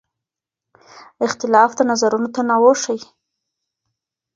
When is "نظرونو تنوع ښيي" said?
1.91-3.01